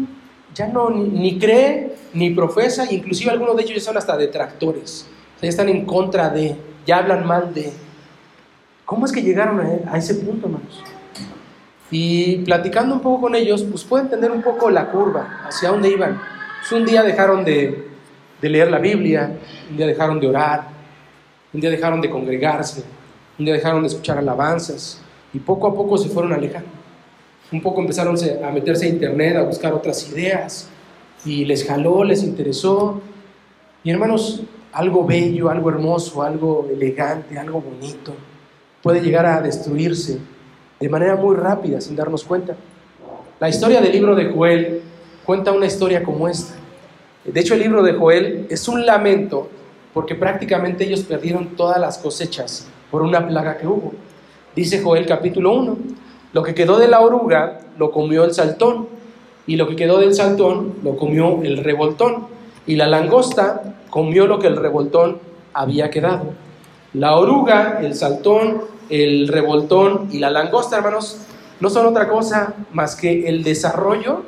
[0.55, 5.07] ya no ni, cree, ni profesa, inclusive algunos de ellos ya son hasta detractores.
[5.37, 6.57] O sea, ya están en contra de,
[6.87, 7.71] ya hablan mal de.
[8.87, 10.83] ¿Cómo es que llegaron a, a ese punto, hermanos?
[11.91, 15.91] Y platicando un poco con ellos, pues puedo entender un poco la curva, hacia dónde
[15.91, 16.19] iban.
[16.71, 17.87] Un día dejaron de,
[18.43, 19.39] leer la Biblia,
[19.71, 20.69] un día dejaron de orar,
[21.53, 22.85] un día dejaron de congregarse,
[23.39, 25.01] un día dejaron de escuchar alabanzas
[25.33, 26.69] y poco a poco se fueron alejando.
[27.51, 30.69] Un poco empezaron a meterse a internet, a buscar otras ideas
[31.25, 33.01] y les jaló, les interesó.
[33.83, 34.43] Y hermanos,
[34.73, 38.13] algo bello, algo hermoso, algo elegante, algo bonito
[38.83, 40.19] puede llegar a destruirse
[40.79, 42.55] de manera muy rápida, sin darnos cuenta.
[43.41, 44.83] La historia del libro de Joel
[45.25, 46.58] cuenta una historia como esta.
[47.33, 49.49] De hecho, el libro de Joel es un lamento
[49.95, 53.93] porque prácticamente ellos perdieron todas las cosechas por una plaga que hubo.
[54.55, 55.77] Dice Joel capítulo 1,
[56.33, 58.89] lo que quedó de la oruga lo comió el saltón,
[59.47, 62.27] y lo que quedó del saltón lo comió el revoltón,
[62.67, 65.19] y la langosta comió lo que el revoltón
[65.55, 66.33] había quedado.
[66.93, 71.19] La oruga, el saltón el revoltón y la langosta, hermanos,
[71.61, 74.23] no son otra cosa más que el desarrollo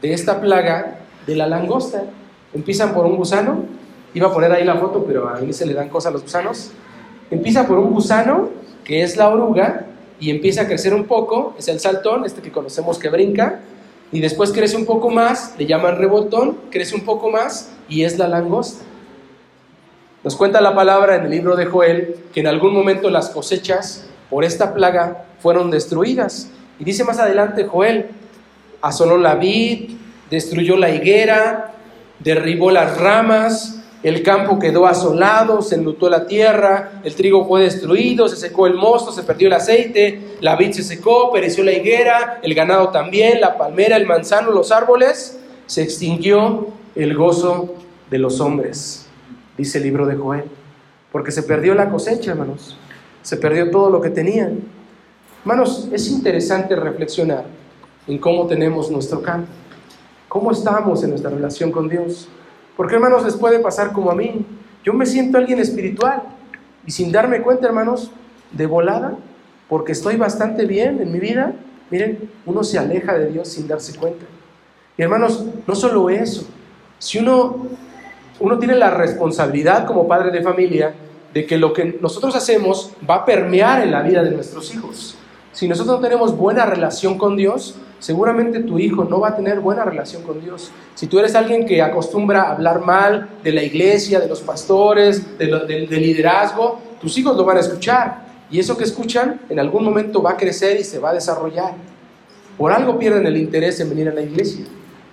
[0.00, 2.04] de esta plaga de la langosta.
[2.52, 3.64] Empiezan por un gusano,
[4.14, 6.22] iba a poner ahí la foto, pero a mí se le dan cosas a los
[6.22, 6.70] gusanos.
[7.30, 8.50] Empieza por un gusano,
[8.84, 9.86] que es la oruga,
[10.20, 13.60] y empieza a crecer un poco, es el saltón, este que conocemos que brinca,
[14.12, 18.18] y después crece un poco más, le llaman revoltón, crece un poco más, y es
[18.18, 18.84] la langosta.
[20.22, 24.06] Nos cuenta la palabra en el libro de Joel que en algún momento las cosechas
[24.30, 26.48] por esta plaga fueron destruidas.
[26.78, 28.06] Y dice más adelante Joel,
[28.80, 29.90] asoló la vid,
[30.30, 31.74] destruyó la higuera,
[32.18, 38.28] derribó las ramas, el campo quedó asolado, se enlutó la tierra, el trigo fue destruido,
[38.28, 42.40] se secó el mosto, se perdió el aceite, la vid se secó, pereció la higuera,
[42.42, 47.74] el ganado también, la palmera, el manzano, los árboles, se extinguió el gozo
[48.10, 49.04] de los hombres
[49.56, 50.44] dice el libro de Joel,
[51.12, 52.76] porque se perdió la cosecha, hermanos,
[53.22, 54.60] se perdió todo lo que tenían.
[55.40, 57.44] Hermanos, es interesante reflexionar
[58.06, 59.48] en cómo tenemos nuestro campo,
[60.34, 62.28] cómo estamos en nuestra relación con Dios.
[62.76, 64.44] Porque, hermanos, les puede pasar como a mí.
[64.82, 66.24] Yo me siento alguien espiritual
[66.84, 68.10] y sin darme cuenta, hermanos,
[68.50, 69.16] de volada,
[69.68, 71.52] porque estoy bastante bien en mi vida,
[71.88, 74.26] miren, uno se aleja de Dios sin darse cuenta.
[74.98, 76.44] Y hermanos, no solo eso,
[76.98, 77.68] si uno
[78.40, 80.96] uno tiene la responsabilidad como padre de familia
[81.32, 85.16] de que lo que nosotros hacemos va a permear en la vida de nuestros hijos.
[85.52, 89.60] Si nosotros no tenemos buena relación con Dios, seguramente tu hijo no va a tener
[89.60, 90.70] buena relación con Dios.
[90.94, 95.38] Si tú eres alguien que acostumbra a hablar mal de la iglesia, de los pastores,
[95.38, 98.24] del de liderazgo, tus hijos lo van a escuchar.
[98.50, 101.72] Y eso que escuchan en algún momento va a crecer y se va a desarrollar.
[102.58, 104.66] Por algo pierden el interés en venir a la iglesia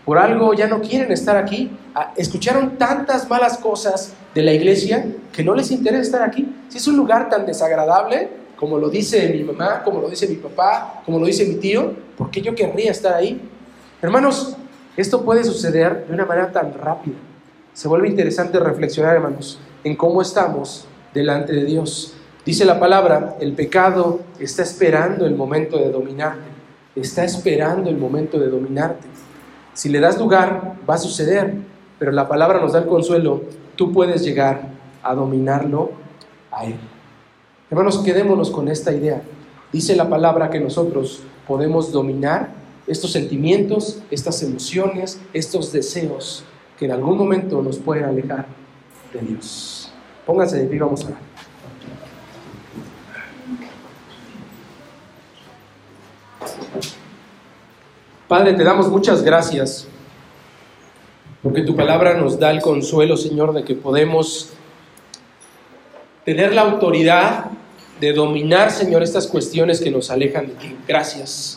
[0.06, 1.72] por algo ya no quieren estar aquí.
[1.94, 6.54] Ah, escucharon tantas malas cosas de la iglesia que no les interesa estar aquí.
[6.70, 8.30] Si es un lugar tan desagradable,
[8.62, 11.94] como lo dice mi mamá, como lo dice mi papá, como lo dice mi tío,
[12.16, 13.42] ¿por qué yo querría estar ahí?
[14.04, 14.56] Hermanos,
[14.96, 17.16] esto puede suceder de una manera tan rápida.
[17.74, 22.14] Se vuelve interesante reflexionar, hermanos, en cómo estamos delante de Dios.
[22.46, 26.46] Dice la palabra, el pecado está esperando el momento de dominarte.
[26.96, 29.08] Está esperando el momento de dominarte.
[29.74, 31.56] Si le das lugar, va a suceder,
[31.98, 33.42] pero la palabra nos da el consuelo,
[33.76, 34.62] tú puedes llegar
[35.02, 35.94] a dominarlo
[36.52, 36.78] a Él.
[37.72, 39.22] Hermanos, quedémonos con esta idea.
[39.72, 42.50] Dice la palabra que nosotros podemos dominar
[42.86, 46.44] estos sentimientos, estas emociones, estos deseos
[46.78, 48.46] que en algún momento nos pueden alejar
[49.14, 49.90] de Dios.
[50.26, 51.20] Pónganse de pie, vamos a orar.
[58.28, 59.88] Padre, te damos muchas gracias
[61.42, 64.50] porque tu palabra nos da el consuelo, Señor, de que podemos
[66.26, 67.46] tener la autoridad
[68.02, 70.76] de dominar, Señor, estas cuestiones que nos alejan de ti.
[70.88, 71.56] Gracias.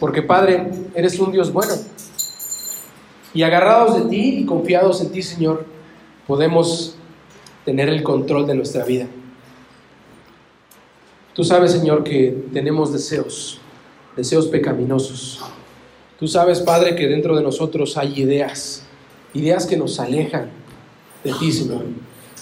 [0.00, 1.74] Porque, Padre, eres un Dios bueno.
[3.34, 5.66] Y agarrados de ti y confiados en ti, Señor,
[6.26, 6.96] podemos
[7.66, 9.06] tener el control de nuestra vida.
[11.34, 13.60] Tú sabes, Señor, que tenemos deseos,
[14.16, 15.42] deseos pecaminosos.
[16.18, 18.84] Tú sabes, Padre, que dentro de nosotros hay ideas,
[19.34, 20.48] ideas que nos alejan
[21.22, 21.84] de ti, Señor.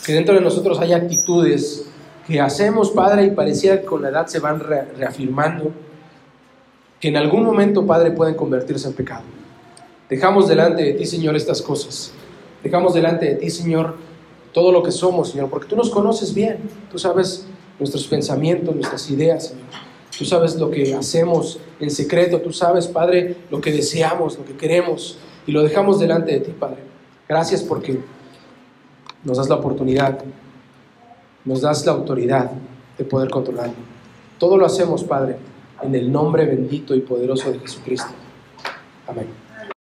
[0.06, 1.91] Que dentro de nosotros hay actitudes
[2.26, 5.70] que hacemos, Padre, y pareciera que con la edad se van reafirmando,
[7.00, 9.24] que en algún momento, Padre, pueden convertirse en pecado.
[10.08, 12.12] Dejamos delante de ti, Señor, estas cosas.
[12.62, 13.96] Dejamos delante de ti, Señor,
[14.52, 16.58] todo lo que somos, Señor, porque tú nos conoces bien.
[16.90, 17.46] Tú sabes
[17.78, 19.66] nuestros pensamientos, nuestras ideas, Señor.
[20.16, 24.56] Tú sabes lo que hacemos en secreto, tú sabes, Padre, lo que deseamos, lo que
[24.56, 26.82] queremos, y lo dejamos delante de ti, Padre.
[27.28, 27.98] Gracias porque
[29.24, 30.22] nos das la oportunidad,
[31.44, 32.50] nos das la autoridad
[32.96, 33.74] de poder controlarlo.
[34.38, 35.36] Todo lo hacemos, Padre,
[35.82, 38.10] en el nombre bendito y poderoso de Jesucristo.
[39.06, 39.41] Amén.